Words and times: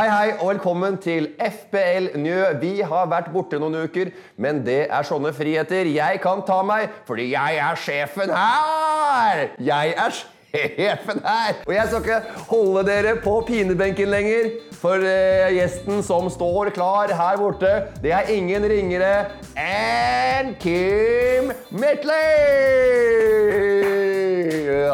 Hei, 0.00 0.08
hei, 0.08 0.28
og 0.40 0.48
velkommen 0.48 0.94
til 0.96 1.26
FBL 1.36 2.06
Njø. 2.22 2.44
Vi 2.62 2.70
har 2.88 3.08
vært 3.10 3.26
borte 3.34 3.58
noen 3.60 3.82
uker, 3.84 4.08
men 4.40 4.62
det 4.64 4.86
er 4.88 5.04
sånne 5.04 5.28
friheter 5.36 5.90
jeg 5.92 6.22
kan 6.24 6.40
ta 6.48 6.62
meg, 6.64 6.88
fordi 7.04 7.26
jeg 7.34 7.58
er 7.60 7.76
sjefen 7.76 8.32
her! 8.32 9.42
Jeg 9.60 9.92
er 9.92 10.16
sjefen 10.16 11.20
her! 11.20 11.60
Og 11.66 11.74
jeg 11.76 11.84
skal 11.92 12.00
ikke 12.00 12.40
holde 12.48 12.86
dere 12.88 13.14
på 13.20 13.36
pinebenken 13.44 14.08
lenger, 14.16 14.48
for 14.80 15.04
eh, 15.04 15.52
gjesten 15.58 16.00
som 16.08 16.32
står 16.32 16.72
klar 16.80 17.12
her 17.20 17.36
borte, 17.44 17.76
det 18.00 18.16
er 18.16 18.32
ingen 18.32 18.64
ringere 18.72 19.14
enn 19.52 20.56
Kim 20.64 21.52
Mitley! 21.76 22.24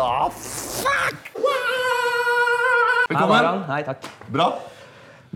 Ah, 0.02 0.26
fuck! 0.34 1.36
Her 3.06 3.20
Velkommen. 3.20 3.68
Hei, 3.70 3.84
takk. 3.86 4.10
Bra. 4.34 4.56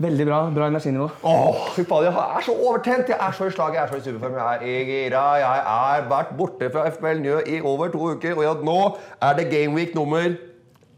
Veldig 0.01 0.25
bra. 0.25 0.37
Bra 0.55 0.67
energinivå. 0.71 1.09
Åh, 1.23 1.57
fy 1.75 1.83
faen, 1.85 2.05
jeg 2.07 2.13
er 2.37 2.45
så 2.45 2.53
overtent. 2.55 3.09
Jeg 3.11 3.17
er 3.21 3.33
så 3.37 3.45
i 3.45 3.51
slag, 3.53 3.75
jeg 3.75 3.83
er 3.83 3.91
så 3.91 3.99
i 3.99 4.05
superform. 4.05 4.37
Jeg 4.39 4.71
er 4.75 4.87
gira. 4.89 5.25
Jeg 5.37 5.65
har 5.67 6.07
vært 6.09 6.31
borte 6.39 6.69
fra 6.73 6.87
FBL 6.89 7.21
Njø 7.21 7.41
i 7.45 7.59
over 7.61 7.91
to 7.93 8.07
uker, 8.15 8.33
og 8.39 8.43
ja, 8.47 8.53
nå 8.65 8.79
er 9.21 9.37
det 9.37 9.45
gameweek 9.51 9.93
nummer 9.97 10.25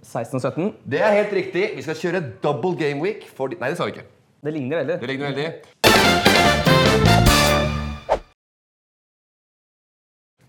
16 0.03 0.38
og 0.39 0.41
17. 0.41 0.71
Det 0.93 1.02
er 1.03 1.17
helt 1.17 1.34
riktig. 1.35 1.66
Vi 1.76 1.84
skal 1.84 1.99
kjøre 1.99 2.23
double 2.43 2.77
gameweek. 2.79 3.27
For 3.35 3.52
de... 3.52 3.59
Nei, 3.59 3.73
det 3.73 3.81
sa 3.81 3.89
vi 3.89 3.98
ikke. 3.98 4.07
Det 4.43 4.55
ligner 4.55 4.84
veldig. 4.84 4.99
Det 5.02 5.12
ligner 5.12 5.27
veldig. 5.34 5.49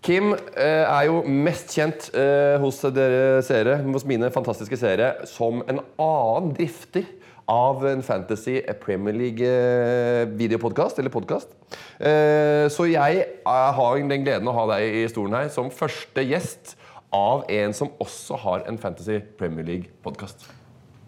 Kim 0.05 0.31
eh, 0.31 0.85
er 0.85 1.03
jo 1.09 1.23
mest 1.25 1.75
kjent 1.75 2.11
eh, 2.13 2.55
hos 2.61 2.79
dere 2.93 3.41
seere, 3.43 3.79
hos 3.83 4.05
mine 4.05 4.29
fantastiske 4.31 4.77
seere, 4.77 5.15
som 5.27 5.63
en 5.65 5.81
annen 5.99 6.51
drifter 6.55 7.07
av 7.51 7.85
en 7.87 8.01
Fantasy 8.03 8.61
Premier 8.81 9.13
League-videopodkast, 9.13 10.99
eller 10.99 11.13
podkast. 11.13 11.53
Eh, 11.99 12.65
så 12.73 12.87
jeg 12.89 13.21
eh, 13.21 13.71
har 13.77 14.01
den 14.01 14.25
gleden 14.25 14.49
å 14.49 14.55
ha 14.55 14.65
deg 14.73 14.99
i 15.03 15.05
stolen 15.11 15.37
her 15.37 15.49
som 15.53 15.71
første 15.73 16.25
gjest 16.25 16.75
av 17.13 17.45
en 17.51 17.73
som 17.75 17.93
også 18.01 18.39
har 18.43 18.67
en 18.69 18.79
Fantasy 18.81 19.21
Premier 19.39 19.67
League-podkast. 19.67 20.47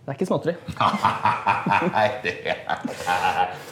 Det 0.08 0.14
er 0.14 0.20
ikke 0.22 0.28
småtteri. 0.30 0.54
Nei, 1.98 2.06
det 2.24 2.34
er, 2.48 2.62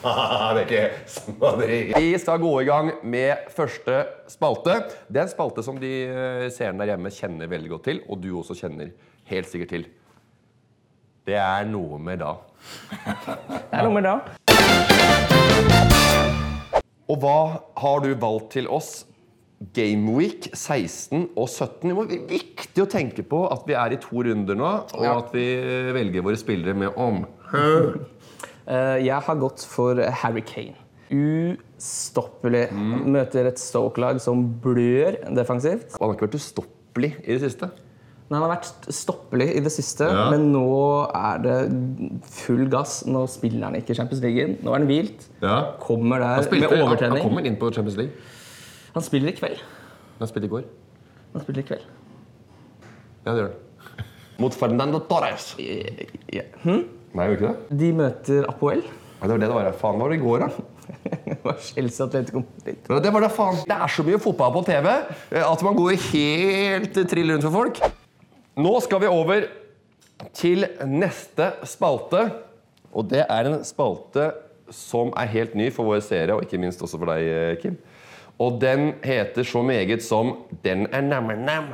det 0.57 0.63
ikke 0.65 0.81
småtteri. 1.07 1.77
Vi 1.95 2.09
skal 2.19 2.41
gå 2.43 2.51
i 2.59 2.67
gang 2.67 2.89
med 3.07 3.45
første 3.55 4.01
spalte. 4.33 4.81
Det 5.07 5.21
er 5.21 5.29
en 5.29 5.31
spalte 5.31 5.63
som 5.63 5.79
de 5.79 5.93
eh, 6.09 6.47
seerne 6.51 6.83
der 6.83 6.91
hjemme 6.91 7.13
kjenner 7.15 7.47
veldig 7.53 7.71
godt 7.77 7.87
til, 7.87 8.03
og 8.09 8.19
du 8.19 8.33
også 8.41 8.57
kjenner 8.65 8.91
helt 9.31 9.47
sikkert 9.47 9.71
til. 9.77 9.87
Det 11.25 11.37
er 11.41 11.65
noe 11.69 11.97
med 12.01 12.19
da. 12.21 12.35
Det 12.85 13.73
er 13.73 13.85
noe 13.85 13.93
med 13.95 14.05
da. 14.05 14.15
Og 17.09 17.19
hva 17.21 17.37
har 17.81 18.01
du 18.03 18.11
valgt 18.21 18.51
til 18.57 18.69
oss? 18.73 19.03
Gameweek 19.75 20.49
16 20.51 21.29
og 21.39 21.47
17. 21.47 21.93
Det 22.09 22.17
er 22.19 22.25
viktig 22.29 22.83
å 22.83 22.87
tenke 22.91 23.23
på 23.25 23.39
at 23.53 23.63
vi 23.69 23.77
er 23.77 23.95
i 23.95 23.99
to 24.03 24.21
runder 24.27 24.57
nå, 24.59 24.71
og 24.97 25.05
at 25.13 25.31
vi 25.33 25.45
velger 25.95 26.25
våre 26.25 26.39
spillere 26.41 26.77
med 26.77 26.97
om. 26.99 27.23
Eh, 28.65 28.95
Jeg 29.05 29.21
har 29.27 29.35
gått 29.37 29.61
for 29.69 29.99
Harry 30.23 30.41
Kane. 30.41 30.73
Ustoppelig. 31.13 32.63
Møter 32.73 33.45
et 33.45 33.59
Stoke-lag 33.61 34.17
som 34.23 34.41
blør 34.63 35.19
defensivt. 35.37 35.91
Han 35.99 36.07
har 36.09 36.15
ikke 36.15 36.25
vært 36.25 36.37
ustoppelig 36.39 37.11
i 37.21 37.35
det 37.35 37.43
siste. 37.43 37.69
Men 38.25 38.39
han 38.39 38.43
har 38.47 38.55
vært 38.55 38.87
stoppelig 38.89 39.45
i 39.53 39.59
det 39.61 39.69
siste, 39.69 40.07
Ja. 40.09 40.29
men 40.33 40.47
nå 40.51 40.63
er 41.13 41.41
det 41.43 41.57
full 42.39 42.63
gass. 42.73 43.03
Nå 43.05 43.27
spiller 43.29 43.67
han 43.67 43.75
ikke 43.77 43.93
Champions 43.93 44.23
League. 44.23 44.57
Nå 44.63 44.71
er 44.73 44.79
han 44.79 44.87
hvilt. 44.89 45.27
Ja. 45.43 45.57
Kommer 45.79 46.17
der 46.23 46.39
Han, 46.39 46.43
spilte, 46.47 46.71
med 46.71 46.99
han, 46.99 47.11
han 47.11 47.21
kommer 47.21 47.45
inn 47.45 47.55
på 47.61 47.69
Champions 47.71 47.97
League. 47.97 48.13
Han 48.95 49.03
spiller 49.05 49.29
i 49.29 49.35
kveld. 49.37 49.61
Han 50.19 50.27
spilte 50.31 50.49
i 50.49 50.53
går. 50.55 50.63
Han 51.35 51.43
spiller 51.43 51.61
i 51.61 51.67
kveld. 51.69 51.85
Ja, 53.25 53.31
det 53.33 53.39
gjør 53.43 53.49
han. 53.51 53.61
Mot 54.41 54.53
Fernando 54.57 54.99
Torres. 55.05 55.51
Ja. 56.33 56.47
Hm? 56.63 56.81
Nei, 57.15 57.27
gjør 57.29 57.35
ikke 57.37 57.51
det? 57.51 57.77
De 57.83 57.91
møter 57.95 58.47
Apoel. 58.49 58.81
Ja, 59.21 59.27
det 59.27 59.35
var 59.35 59.37
det 59.43 59.47
det 59.51 59.55
var. 59.55 59.69
Faen, 59.79 59.99
var 60.01 60.09
det 60.09 60.17
i 60.17 60.23
går, 60.25 60.47
da? 60.47 60.49
Det 61.25 61.37
var 61.41 61.55
Chelsea 61.65 62.05
Atletico 62.05 62.43
Det 62.61 63.11
var 63.13 63.23
da 63.23 63.29
faen. 63.33 63.55
Det 63.65 63.73
er 63.73 63.89
så 63.89 64.03
mye 64.05 64.19
fotball 64.21 64.51
på 64.53 64.61
TV 64.67 64.85
at 65.41 65.63
man 65.65 65.77
går 65.77 65.95
helt 66.11 66.99
trill 67.09 67.31
rundt 67.33 67.45
for 67.47 67.55
folk. 67.55 67.79
Nå 68.55 68.71
skal 68.83 69.01
vi 69.03 69.07
over 69.11 69.47
til 70.35 70.65
neste 70.87 71.49
spalte. 71.67 72.21
Og 72.95 73.09
det 73.11 73.25
er 73.27 73.49
en 73.49 73.63
spalte 73.67 74.29
som 74.73 75.11
er 75.19 75.27
helt 75.33 75.55
ny 75.59 75.67
for 75.75 75.83
våre 75.89 76.01
seere, 76.03 76.37
og 76.37 76.45
ikke 76.45 76.59
minst 76.61 76.81
også 76.81 76.97
for 77.01 77.11
deg, 77.11 77.59
Kim. 77.61 77.75
Og 78.41 78.57
den 78.61 78.93
heter 79.03 79.43
så 79.47 79.61
meget 79.63 80.03
som 80.03 80.33
Den 80.63 80.87
er 80.91 81.01
namme-nam. 81.03 81.73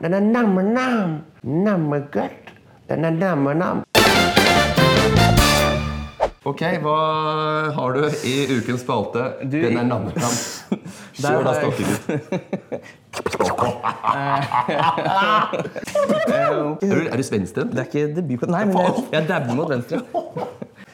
Den 0.00 0.14
er 0.14 0.20
namme-nam. 0.24 1.18
Nammegodt. 1.42 2.54
Den 2.88 3.04
er 3.04 3.10
namme-nam. 3.14 3.82
Ok, 6.44 6.62
hva 6.82 6.94
har 7.76 7.92
du 7.94 8.06
i 8.26 8.36
ukens 8.56 8.80
spalte? 8.80 9.26
Du- 9.42 9.58
Den 9.60 9.76
er 9.76 9.84
namme-nam. 9.84 10.38
Kjør 11.20 11.42
da, 11.44 11.52
stokkegutt. 11.58 12.80
Er 16.80 16.94
du, 16.94 17.06
er 17.10 17.16
du 17.16 17.22
svensk. 17.26 17.54
Det 17.54 17.78
er 17.78 17.88
ikke 17.88 18.06
debut... 18.16 18.46
Nei, 18.50 18.64
men 18.68 18.76
jeg, 18.78 19.04
jeg 19.14 19.28
dabber 19.30 19.56
mot 19.58 19.70
venstre. 19.72 20.02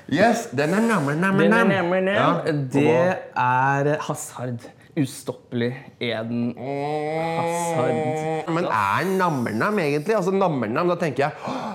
Yes, 0.07 0.47
den 0.55 0.71
er 0.77 0.83
namme-namme-nam. 0.87 1.71
Ja, 2.06 2.29
Det 2.73 2.89
er 3.37 3.97
Hazard. 4.06 4.69
Ustoppelig 4.97 5.75
Eden 6.01 6.55
Hazard. 6.56 8.49
Men 8.55 8.65
er 8.71 9.11
nammernam 9.19 9.79
egentlig? 9.83 10.15
Altså 10.17 10.33
nammernam, 10.33 10.89
da 10.89 10.97
tenker 11.03 11.27
jeg 11.27 11.33
«Åh, 11.45 11.66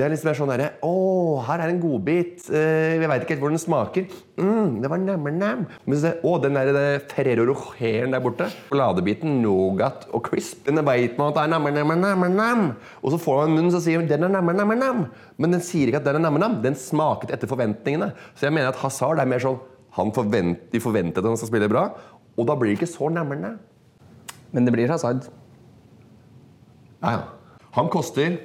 Det 0.00 0.06
er 0.06 0.14
mer 0.24 0.36
sånn 0.38 0.48
derre 0.48 0.66
Å, 0.86 0.92
her 1.44 1.60
er 1.60 1.70
en 1.74 1.80
godbit. 1.82 2.46
Eh, 2.48 2.96
jeg 2.96 3.08
veit 3.10 3.24
ikke 3.24 3.34
helt 3.34 3.42
hvor 3.42 3.52
den 3.52 3.60
smaker. 3.60 4.06
Mm, 4.40 4.78
det 4.80 4.88
var 4.88 5.02
nammernam. 5.02 5.66
Men 5.84 5.98
så, 6.00 6.14
å, 6.24 6.36
den 6.40 6.56
der 6.56 6.70
der 6.72 7.02
Ferrero 7.10 7.44
Rocheren 7.50 8.14
der 8.16 8.22
borte. 8.24 8.46
Sjokoladebiten, 8.54 9.34
Nougat 9.42 10.06
og 10.16 10.24
crisp. 10.30 10.62
Den 10.64 10.80
veit 10.86 11.20
man 11.20 11.34
at 11.34 11.36
det 11.36 11.42
er 11.44 11.52
nam-nam-nam. 11.52 12.62
Og 13.02 13.12
så 13.12 13.20
får 13.20 13.42
man 13.42 13.58
munnen, 13.58 13.72
så 13.74 13.82
sier 13.84 14.00
den 14.00 14.08
den 14.08 14.30
er 14.30 14.38
nammernam-nam. 14.38 15.04
Men 15.36 15.58
den 15.58 15.64
sier 15.64 15.90
ikke 15.90 16.00
at 16.00 16.08
den 16.08 16.22
er 16.22 16.24
nammernam. 16.24 16.56
Den 16.64 16.78
smaket 16.80 17.34
etter 17.36 17.50
forventningene. 17.50 18.14
Så 18.32 18.48
jeg 18.48 18.56
mener 18.56 18.72
at 18.72 18.80
Hazard 18.80 19.20
er 19.20 19.28
mer 19.28 19.44
sånn 19.44 19.60
han 19.98 20.12
forvent, 20.14 20.70
De 20.72 20.80
forventet 20.80 21.18
at 21.18 21.26
han 21.26 21.36
skal 21.36 21.50
spille 21.50 21.68
bra, 21.68 21.88
og 22.38 22.46
da 22.46 22.54
blir 22.54 22.70
det 22.70 22.78
ikke 22.78 22.92
så 22.92 23.08
nammernam. 23.10 23.58
Men 24.54 24.64
det 24.64 24.72
blir 24.74 24.88
Hazard. 24.88 25.26
Ja, 27.02 27.10
ja. 27.10 27.20
Han 27.74 27.90
koster 27.90 28.38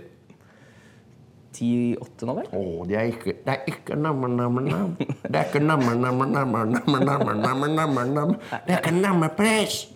10-8 1.56 2.28
nå, 2.28 2.34
vel? 2.40 2.48
Å, 2.52 2.54
det 2.90 2.96
er 3.00 3.06
ikke 3.14 3.32
Det 3.46 3.52
er 3.54 3.60
ikke 3.72 3.94
namme-namme-nam. 4.00 4.90
Det 5.00 5.38
er 5.40 5.46
ikke 5.48 5.62
namme-namme-namme-namme-namme-namme-namme. 5.64 8.36
Det 8.68 8.74
er 8.76 8.80
ikke 8.82 8.96
nammepress. 9.00 9.76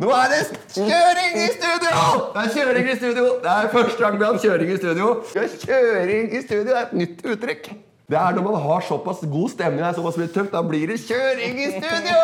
Nå 0.00 0.08
er 0.16 0.26
det 0.32 0.40
kjøring 0.72 1.32
i 1.36 1.48
studio! 1.52 1.92
Det 2.32 2.40
er 2.42 2.48
kjøring 2.56 2.86
i 2.88 2.96
studio. 2.96 3.24
Det 3.44 3.52
er 3.52 3.68
første 3.74 3.98
gang 4.00 4.14
vi 4.18 4.24
har 4.24 4.32
kjøring 4.44 4.68
i 4.72 4.76
studio. 4.80 5.06
Kjøring 5.34 6.24
i 6.32 6.40
studio. 6.46 6.70
Er 6.72 6.84
et 6.86 6.94
nytt 6.96 7.20
uttrykk. 7.28 7.64
Det 8.12 8.20
er 8.20 8.34
når 8.36 8.44
man 8.44 8.56
har 8.60 8.80
såpass 8.88 9.20
god 9.32 9.48
stemning, 9.52 9.80
det 9.80 9.86
er 9.88 9.94
såpass 9.96 10.18
mye 10.20 10.28
tøft, 10.32 10.52
da 10.52 10.60
blir 10.66 10.90
det 10.90 10.98
kjøring 11.00 11.54
i 11.64 11.66
studio! 11.76 12.18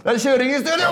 Det 0.00 0.08
er 0.14 0.18
kjøring 0.24 0.50
i 0.50 0.58
studio! 0.64 0.88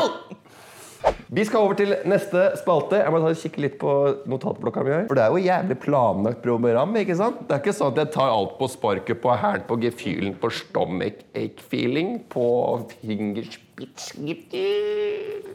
Vi 1.27 1.44
skal 1.44 1.65
over 1.67 1.77
til 1.78 1.94
neste 2.09 2.43
spalte. 2.61 3.00
Jeg 3.03 3.12
må 3.12 3.21
ta 3.22 3.33
og 3.33 3.41
kikke 3.41 3.62
litt 3.65 3.77
på 3.81 3.93
notatblokka 4.31 4.84
mi. 4.87 4.93
her. 4.94 5.06
For 5.09 5.19
det 5.19 5.25
er 5.25 5.34
jo 5.34 5.43
jævlig 5.43 5.77
planlagt 5.83 6.43
program. 6.43 6.97
ikke 6.97 7.17
sant? 7.19 7.43
Det 7.49 7.56
er 7.56 7.64
ikke 7.64 7.76
sånn 7.76 7.93
at 7.93 8.00
jeg 8.03 8.12
tar 8.14 8.31
alt 8.31 8.55
på 8.61 8.69
sparket, 8.70 9.20
på 9.23 9.35
hælen, 9.35 9.67
på 9.67 9.79
gefühlen, 9.82 10.37
på 10.38 10.50
stomach 10.55 11.25
ache 11.35 11.67
feeling, 11.70 12.20
på 12.31 12.47
fingerspitz 13.03 14.14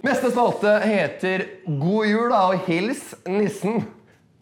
Neste 0.06 0.30
spalte 0.30 0.76
heter 0.84 1.48
God 1.66 2.10
jul 2.10 2.30
da, 2.30 2.44
og 2.52 2.68
hils 2.68 3.16
nissen. 3.26 3.86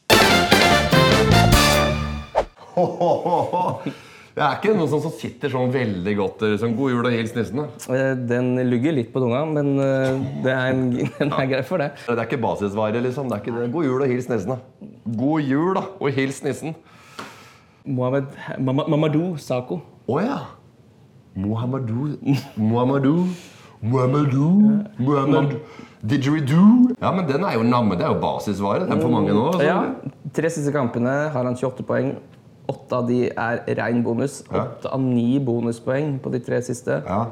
Det 4.39 4.45
er 4.45 4.53
ikke 4.55 4.71
noe 4.77 4.87
som 4.87 5.01
som 5.03 5.11
sitter 5.19 5.51
sånn 5.51 5.71
veldig 5.73 6.13
godt. 6.15 6.43
Sånn, 6.61 6.71
God 6.77 6.93
jul 6.93 7.07
og 7.09 7.11
hils 7.11 7.33
nissen. 7.35 7.59
Eh, 7.91 8.13
Den 8.29 8.53
lugger 8.69 8.93
litt 8.95 9.09
på 9.11 9.19
tunga, 9.19 9.41
men 9.51 9.73
eh, 9.83 10.21
det 10.45 10.53
er 10.53 10.69
en, 10.71 10.85
den 11.19 11.33
er 11.35 11.49
grei 11.51 11.59
for 11.67 11.83
det. 11.83 11.89
Det 12.05 12.15
er 12.15 12.23
ikke 12.23 12.39
basisvare, 12.45 13.01
liksom. 13.03 13.27
Det 13.27 13.35
er 13.35 13.43
ikke 13.43 13.57
det. 13.57 13.67
God 13.75 13.89
jul 13.89 14.05
og 14.05 14.13
hils 14.13 14.29
nissen. 14.31 14.55
God 15.19 15.43
jul 15.43 15.73
da, 15.75 15.83
og 15.99 16.15
hils 16.15 16.39
nissen. 16.47 16.71
Mohammed 17.83 18.31
Mamadou 18.63 19.35
Sako. 19.43 19.81
Å 20.07 20.21
ja. 20.23 20.39
Mohammedou 21.39 22.15
Mohammedou 22.57 23.27
Mohammedou 23.81 24.49
Mohammed 24.99 25.53
Didgeridoo. 25.99 26.95
Ja, 27.01 27.11
men 27.15 27.27
den 27.27 27.43
er 27.43 27.57
jo 27.57 27.63
namme. 27.67 27.95
Det 27.99 28.05
er 28.07 28.13
jo 28.15 28.19
basisvare. 28.23 28.87
Den 28.87 28.99
får 29.01 29.05
for 29.05 29.13
mange 29.13 29.35
nå. 29.35 29.45
altså. 29.51 29.67
Ja, 29.67 30.31
Tre 30.35 30.51
siste 30.51 30.71
kampene 30.75 31.11
har 31.33 31.43
han 31.47 31.55
28 31.59 31.83
poeng. 31.87 32.13
Åtte 32.69 32.97
av 32.99 33.07
de 33.09 33.19
er 33.33 33.61
rein 33.79 34.03
bonus. 34.05 34.41
Åtte 34.49 34.91
av 34.93 35.01
ni 35.01 35.39
bonuspoeng 35.41 36.17
på 36.21 36.31
de 36.33 36.41
tre 36.45 36.59
siste. 36.65 36.99
Ja. 37.07 37.23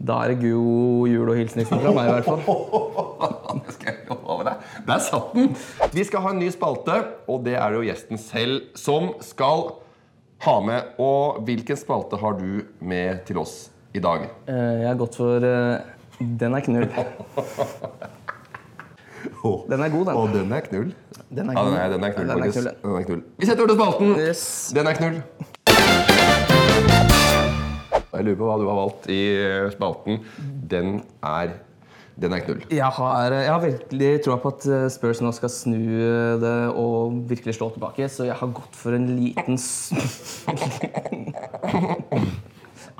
Da 0.00 0.20
er 0.24 0.32
det 0.32 0.38
god 0.46 1.10
jul 1.10 1.28
og 1.28 1.36
hilsninger 1.36 1.68
fra 1.82 1.90
meg, 1.92 2.06
i 2.08 2.14
hvert 2.14 2.28
fall. 2.30 2.40
Det 3.60 3.74
skal 3.76 3.90
jeg 3.90 4.06
love 4.08 4.44
deg. 4.46 4.62
Der 4.86 5.02
satt 5.04 5.34
den! 5.36 5.50
Vi 5.92 6.04
skal 6.08 6.22
ha 6.24 6.30
en 6.32 6.38
ny 6.40 6.48
spalte, 6.54 6.94
og 7.28 7.42
det 7.44 7.56
er 7.58 7.66
det 7.74 7.80
jo 7.82 7.88
gjesten 7.90 8.20
selv 8.22 8.70
som 8.80 9.10
skal 9.26 9.66
ha 10.46 10.54
med. 10.64 10.94
Og 11.02 11.42
hvilken 11.44 11.76
spalte 11.76 12.16
har 12.22 12.38
du 12.38 12.62
med 12.80 13.24
til 13.28 13.42
oss 13.42 13.66
i 13.92 14.00
dag? 14.00 14.24
Eh, 14.48 14.80
Jeg 14.80 14.88
har 14.88 15.00
gått 15.02 15.18
for 15.20 15.44
eh, 15.44 15.82
Den 16.40 16.56
er 16.56 16.64
knull. 16.64 16.88
Den 19.70 19.80
er 19.80 19.88
god, 19.92 20.04
den. 20.06 20.16
Og 20.16 20.28
den 20.34 20.52
er 20.52 20.60
knull. 20.66 20.90
Den 21.30 21.48
er 21.50 21.54
Ja, 21.56 21.62
den 21.64 21.70
knull. 21.70 21.78
er, 21.80 21.88
den 21.94 22.04
er 22.04 22.12
knull, 22.12 22.28
Ja, 22.28 22.34
den 22.34 22.42
er 22.44 22.50
knull, 22.52 22.64
den. 22.82 22.96
Er 22.96 23.04
knull. 23.08 23.22
Vi 23.38 23.46
setter 23.48 23.62
over 23.62 23.70
til 23.72 23.78
spalten. 23.80 24.08
Yes. 24.20 24.42
Den 24.76 24.86
er 24.86 24.94
knull. 24.98 25.16
Jeg 28.10 28.24
lurer 28.26 28.36
på 28.36 28.44
hva 28.50 28.56
du 28.60 28.66
har 28.68 28.76
valgt 28.82 29.06
i 29.08 29.20
spalten. 29.72 30.18
Den 30.70 31.02
er 31.24 31.48
Den 32.20 32.34
er 32.36 32.40
knull. 32.44 32.58
Jeg 32.68 32.84
har, 32.84 33.32
jeg 33.32 33.48
har 33.48 33.60
virkelig 33.62 34.08
troa 34.26 34.36
på 34.42 34.48
at 34.52 34.66
eh, 34.68 34.88
Spurs 34.92 35.22
nå 35.24 35.30
skal 35.32 35.48
snu 35.48 35.78
eh, 35.78 36.34
det 36.42 36.56
og 36.76 37.14
virkelig 37.30 37.54
slå 37.56 37.70
tilbake, 37.72 38.08
så 38.12 38.26
jeg 38.28 38.36
har 38.36 38.50
gått 38.52 38.76
for 38.76 38.92
en 38.92 39.06
liten 39.16 39.56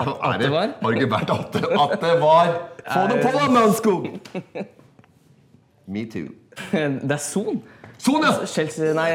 At 0.01 0.41
det 0.41 0.49
var? 0.55 0.73
Har 0.81 0.89
det 0.95 1.03
ikke 1.03 1.13
vært 1.13 1.31
at 1.37 1.53
det 2.01 2.15
var 2.23 2.55
Få 2.87 3.03
det 3.11 3.19
på, 3.21 3.33
da, 3.37 3.49
Mannskog! 3.53 4.09
Me 5.91 6.05
too. 6.07 6.29
Det 6.73 7.11
er 7.11 7.17
Son. 7.19 7.63
Son, 8.01 8.23
ja! 8.25 8.47
Chelsea, 8.49 8.93
nei, 8.97 9.11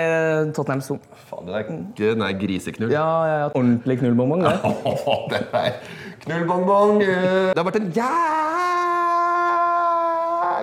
Tottenham 0.53 0.81
Son. 0.83 0.99
Faen, 1.29 1.47
det 1.47 1.53
er 1.55 1.59
ikke 1.63 1.77
Den 1.97 2.19
der 2.21 2.33
griseknull. 2.41 2.91
Ja, 2.93 3.05
ja, 3.25 3.37
ja. 3.43 3.47
Ordentlig 3.55 3.95
knullbongbong, 4.01 4.43
det. 4.43 4.51
Åh, 4.91 5.29
det 5.31 5.39
er 5.55 5.71
knullbongbong. 6.25 6.99
Det 7.01 7.57
har 7.57 7.65
vært 7.69 7.79
en 7.79 7.91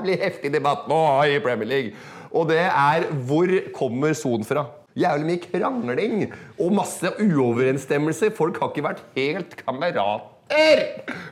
jævlig 0.02 0.16
heftig 0.22 0.50
debatt 0.54 0.82
nå 0.90 1.00
i 1.32 1.40
Premier 1.42 1.68
League. 1.72 1.90
Og 2.32 2.48
det 2.52 2.60
er 2.68 3.08
hvor 3.26 3.48
kommer 3.76 4.12
Son 4.16 4.44
fra? 4.46 4.62
Jævlig 4.98 5.26
mye 5.30 5.40
krangling 5.48 6.14
og 6.60 6.72
masse 6.76 7.08
uoverensstemmelser. 7.24 8.30
Folk 8.36 8.60
har 8.60 8.68
ikke 8.70 8.84
vært 8.90 9.02
helt 9.16 9.56
kamerater. 9.64 10.28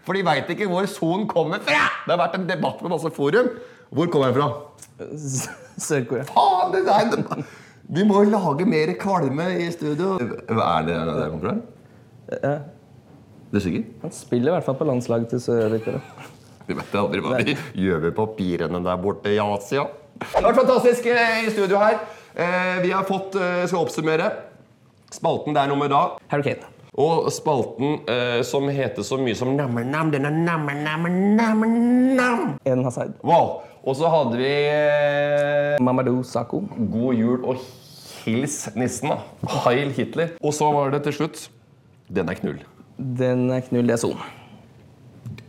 For 0.06 0.16
de 0.16 0.24
veit 0.24 0.48
ikke 0.56 0.68
hvor 0.70 0.88
Son 0.88 1.28
kommer 1.28 1.60
fra. 1.60 1.82
Det 2.06 2.12
har 2.16 2.22
vært 2.24 2.40
en 2.40 2.48
debatt 2.48 2.80
med 2.82 2.90
masse 2.96 3.10
forum. 3.14 3.48
Hvor 3.90 4.06
kommer 4.06 4.30
han 4.30 4.36
fra? 4.38 4.48
Sør-Korea. 5.88 6.24
Faen, 6.28 6.72
det 6.74 6.80
er 6.86 6.92
en... 7.16 7.44
Vi 7.90 8.04
må 8.06 8.20
lage 8.28 8.62
mer 8.70 8.92
kvalme 9.00 9.46
i 9.64 9.66
studio. 9.74 10.08
Hva 10.46 10.64
er 10.78 10.82
det 10.86 10.94
der 11.08 11.30
kommer 11.32 11.42
fra? 11.42 11.54
Ja. 12.44 12.52
Du 13.50 13.56
er 13.58 13.62
sikker? 13.64 13.82
Han 14.04 14.12
spiller 14.14 14.48
i 14.52 14.54
hvert 14.54 14.66
fall 14.68 14.78
på 14.78 14.86
landslaget 14.86 15.28
til 15.32 15.40
Sør-Korea. 15.42 15.98
Du 16.68 16.72
vet 16.78 16.92
aldri 16.94 17.18
hva 17.24 17.40
de 17.42 17.56
gjør 17.74 17.98
med 18.04 18.12
papirene 18.14 18.78
der 18.84 18.96
borte 19.02 19.32
i 19.34 19.40
Asia. 19.42 19.82
Det 20.20 20.28
har 20.36 20.44
vært 20.46 20.60
fantastisk 20.60 21.02
eh, 21.10 21.40
i 21.48 21.50
studio 21.50 21.76
her. 21.80 21.96
Eh, 22.36 22.76
Vi 22.84 22.90
har 22.94 23.02
fått, 23.08 23.34
eh, 23.40 23.64
skal 23.66 23.82
oppsummere, 23.88 24.28
spalten 25.10 25.54
det 25.56 25.62
er 25.64 25.68
noe 25.72 25.80
med 25.80 25.90
da. 25.90 26.04
Hurricane. 26.30 26.62
Og 27.00 27.26
spalten 27.34 27.98
eh, 28.10 28.42
som 28.46 28.68
heter 28.70 29.02
så 29.06 29.16
mye 29.18 29.34
som 29.38 29.50
nam-nam, 29.58 30.10
den 30.14 30.24
er 30.28 30.34
nam-nam-nam-nam. 30.46 32.40
Eden 32.64 32.84
Hazard. 32.86 33.12
Wow. 33.26 33.62
Og 33.80 33.96
så 33.96 34.10
hadde 34.12 34.36
vi 34.36 34.50
eh, 34.50 35.78
Mamadou 35.80 36.20
Sako. 36.26 36.62
God 36.92 37.16
jul 37.16 37.46
og 37.48 37.62
hils 38.24 38.66
nissen, 38.76 39.12
da. 39.14 39.22
Heil 39.64 39.94
Hitler. 39.96 40.34
Og 40.44 40.52
så 40.56 40.68
var 40.74 40.92
det 40.94 41.04
til 41.06 41.16
slutt 41.22 41.46
Den 42.12 42.28
er 42.28 42.36
knull. 42.40 42.60
Den 42.98 43.48
er 43.54 43.64
knull, 43.64 43.88
det 43.88 43.96
er 43.96 44.02
Son. 44.02 44.20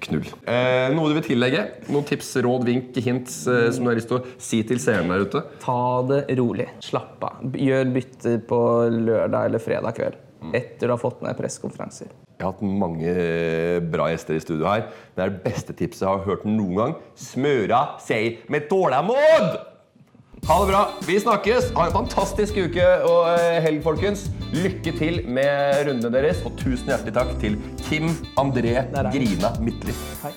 Knull. 0.02 0.26
Eh, 0.50 0.88
noe 0.96 1.12
du 1.12 1.18
vil 1.18 1.26
tillegge? 1.28 1.66
Noen 1.92 2.08
tips, 2.08 2.32
råd, 2.46 2.66
vink, 2.70 2.96
hint 3.04 3.30
eh, 3.52 3.68
som 3.74 3.84
du 3.86 3.92
har 3.92 4.00
lyst 4.00 4.10
til 4.10 4.22
å 4.22 4.26
si 4.42 4.62
til 4.68 4.80
seeren 4.82 5.12
der 5.12 5.28
ute? 5.28 5.44
Ta 5.62 5.82
det 6.10 6.24
rolig. 6.40 6.70
Slapp 6.86 7.22
av. 7.28 7.44
Gjør 7.60 7.92
bytter 7.98 8.40
på 8.50 8.62
lørdag 8.96 9.52
eller 9.52 9.62
fredag 9.62 9.98
kveld. 10.00 10.20
Etter 10.50 10.90
du 10.90 10.94
har 10.96 11.02
fått 11.02 11.22
med 11.22 11.38
pressekonferanser. 11.38 12.10
Jeg 12.38 12.48
har 12.48 12.56
hatt 12.56 12.64
mange 12.66 13.12
eh, 13.12 13.78
bra 13.94 14.08
gjester 14.10 14.40
i 14.40 14.42
studio 14.42 14.66
her. 14.66 14.88
Det 15.14 15.22
er 15.22 15.30
det 15.30 15.44
beste 15.44 15.76
tipset 15.78 16.08
jeg 16.08 16.10
har 16.10 16.26
hørt 16.26 16.48
noen 16.50 16.74
gang. 16.80 16.96
Smøra 17.14 17.84
seg 18.02 18.42
med 18.50 18.66
tålmod! 18.72 19.60
Ha 20.50 20.56
det 20.58 20.72
bra. 20.72 20.80
Vi 21.06 21.20
snakkes. 21.22 21.68
Ha 21.78 21.84
en 21.86 21.94
fantastisk 21.94 22.58
uke 22.58 22.86
og 23.06 23.28
eh, 23.36 23.60
helg, 23.62 23.84
folkens. 23.86 24.26
Lykke 24.56 24.96
til 24.98 25.22
med 25.30 25.84
rundene 25.86 26.10
deres, 26.16 26.42
og 26.48 26.58
tusen 26.58 26.90
hjertelig 26.90 27.14
takk 27.20 27.36
til 27.44 27.60
Kim 27.86 28.10
André. 28.42 28.80
Grina 29.14 29.54
Midtly. 29.62 29.94
Hei. 30.24 30.34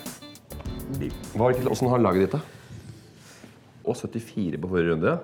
Hva 1.33 1.49
det 1.57 1.65
Åssen 1.73 1.89
har 1.89 2.05
laget 2.05 2.27
ditt, 2.27 2.37
da? 2.37 2.43
Og 3.89 3.97
74 3.97 4.61
på 4.61 4.69
forrige 4.69 4.93
runde. 4.93 5.17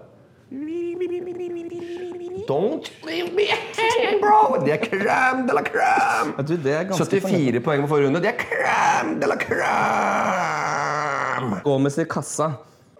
Don't 2.50 2.90
leave 3.06 3.32
me 3.32 3.46
hanging, 3.46 4.18
bro! 4.18 4.58
Det 4.64 4.72
er 4.74 4.80
crème 4.82 5.44
de 5.46 5.54
la 5.54 5.62
crème! 5.62 6.32
Du, 6.42 6.56
det 6.58 6.72
er 6.74 6.88
74 6.90 7.60
poeng 7.62 7.84
på 7.84 7.90
forrige 7.92 8.08
runde. 8.08 8.18
Det 8.24 8.32
er 8.32 8.40
crème 8.40 9.12
de 9.22 9.28
la 9.30 9.36
crème! 9.38 11.60
Gomez 11.62 12.00
i 12.02 12.06
kassa. 12.10 12.48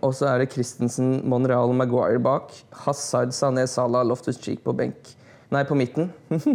Og 0.06 0.14
så 0.14 0.29
er 0.31 0.44
det 0.44 0.52
Christensen, 0.55 1.17
Monreal 1.26 1.75
og 1.75 1.76
Maguire 1.81 2.23
bak. 2.23 2.55
Hazard, 2.85 3.35
Sané, 3.35 3.67
Salah, 3.67 4.06
Loftus-Cheek 4.06 4.62
på 4.62 4.70
benk. 4.73 5.11
Nei, 5.50 5.64
på 5.67 5.75
midten. 5.75 6.12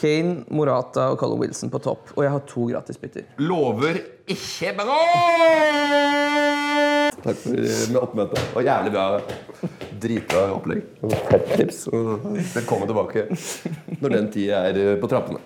Kane, 0.00 0.44
Morata 0.52 1.08
og 1.14 1.18
Colin 1.24 1.40
Wilson 1.40 1.72
på 1.72 1.80
topp. 1.80 2.12
Og 2.18 2.26
jeg 2.26 2.36
har 2.36 2.44
to 2.52 2.68
gratisbytter. 2.68 3.24
Lover 3.40 3.96
ikke 4.28 4.76
bra! 4.76 5.00
Takk 7.24 7.46
for 7.46 7.56
med 7.56 8.02
oppmøtet. 8.04 8.44
Det 8.44 8.58
var 8.60 8.68
jævlig 8.68 8.98
bra. 8.98 9.08
Dritbra 10.00 10.46
opplegg. 10.54 10.82
Fett 11.28 11.56
tips. 11.56 11.86
Velkommen 12.54 12.88
tilbake 12.88 13.26
når 14.00 14.14
den 14.16 14.30
tid 14.32 14.52
er 14.56 15.00
på 15.00 15.10
trappene. 15.10 15.42